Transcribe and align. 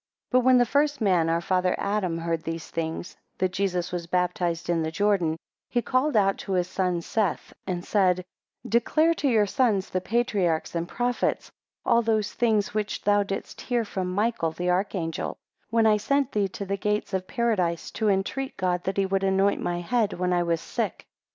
BUT 0.31 0.39
when 0.39 0.57
the 0.57 0.65
first 0.65 0.99
man 0.99 1.29
our 1.29 1.41
father 1.41 1.75
Adam 1.77 2.17
heard 2.17 2.41
these 2.41 2.67
things, 2.71 3.15
that 3.37 3.51
Jesus 3.53 3.91
was 3.91 4.07
baptized 4.07 4.67
in 4.67 4.83
Jordan, 4.89 5.37
he 5.69 5.83
called 5.83 6.17
out 6.17 6.39
to 6.39 6.53
his 6.53 6.67
son 6.67 7.01
Seth, 7.03 7.53
and 7.67 7.85
said, 7.85 8.25
2 8.63 8.69
Declare 8.69 9.13
to 9.13 9.27
your 9.27 9.45
sons, 9.45 9.91
the 9.91 10.01
patriarchs 10.01 10.73
and 10.73 10.89
prophets, 10.89 11.51
all 11.85 12.01
those 12.01 12.33
things, 12.33 12.73
which 12.73 13.03
thou 13.03 13.21
didst 13.21 13.61
hear 13.61 13.85
from 13.85 14.11
Michael, 14.11 14.49
the 14.53 14.71
archangel, 14.71 15.37
when 15.69 15.85
I 15.85 15.97
sent 15.97 16.31
thee 16.31 16.47
to 16.47 16.65
the 16.65 16.77
gates 16.77 17.13
of 17.13 17.27
Paradise, 17.27 17.91
to 17.91 18.09
entreat 18.09 18.57
God 18.57 18.85
that 18.85 18.97
he 18.97 19.05
would 19.05 19.23
anoint 19.23 19.61
my 19.61 19.81
head 19.81 20.13
when 20.13 20.33
I 20.33 20.41
was 20.41 20.61
sick. 20.61 21.05